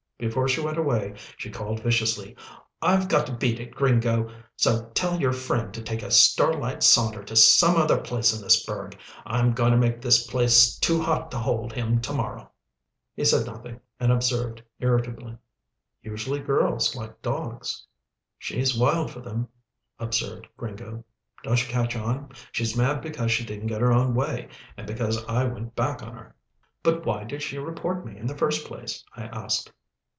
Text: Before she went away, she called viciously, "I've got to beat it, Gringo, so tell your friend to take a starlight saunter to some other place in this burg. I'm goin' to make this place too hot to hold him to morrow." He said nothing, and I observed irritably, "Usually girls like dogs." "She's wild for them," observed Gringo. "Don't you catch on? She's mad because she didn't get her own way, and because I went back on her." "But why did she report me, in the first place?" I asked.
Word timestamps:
Before 0.21 0.47
she 0.47 0.61
went 0.61 0.77
away, 0.77 1.15
she 1.37 1.49
called 1.49 1.81
viciously, 1.81 2.35
"I've 2.79 3.07
got 3.09 3.25
to 3.25 3.33
beat 3.35 3.59
it, 3.59 3.73
Gringo, 3.73 4.31
so 4.55 4.85
tell 4.93 5.19
your 5.19 5.33
friend 5.33 5.73
to 5.73 5.81
take 5.81 6.03
a 6.03 6.11
starlight 6.11 6.83
saunter 6.83 7.23
to 7.23 7.35
some 7.35 7.75
other 7.75 7.97
place 7.99 8.31
in 8.31 8.39
this 8.39 8.63
burg. 8.63 8.95
I'm 9.25 9.51
goin' 9.53 9.71
to 9.71 9.77
make 9.79 9.99
this 9.99 10.27
place 10.27 10.77
too 10.77 11.01
hot 11.01 11.31
to 11.31 11.39
hold 11.39 11.73
him 11.73 12.01
to 12.01 12.13
morrow." 12.13 12.51
He 13.15 13.25
said 13.25 13.47
nothing, 13.47 13.79
and 13.99 14.11
I 14.11 14.15
observed 14.15 14.61
irritably, 14.79 15.37
"Usually 16.03 16.39
girls 16.39 16.95
like 16.95 17.19
dogs." 17.23 17.83
"She's 18.37 18.77
wild 18.77 19.09
for 19.09 19.21
them," 19.21 19.47
observed 19.97 20.47
Gringo. 20.55 21.03
"Don't 21.41 21.63
you 21.65 21.73
catch 21.73 21.95
on? 21.95 22.29
She's 22.51 22.77
mad 22.77 23.01
because 23.01 23.31
she 23.31 23.43
didn't 23.43 23.65
get 23.69 23.81
her 23.81 23.91
own 23.91 24.13
way, 24.13 24.49
and 24.77 24.85
because 24.85 25.25
I 25.25 25.45
went 25.45 25.75
back 25.75 26.03
on 26.03 26.13
her." 26.13 26.35
"But 26.83 27.07
why 27.07 27.23
did 27.23 27.41
she 27.41 27.57
report 27.57 28.05
me, 28.05 28.19
in 28.19 28.27
the 28.27 28.37
first 28.37 28.67
place?" 28.67 29.03
I 29.17 29.23
asked. 29.23 29.71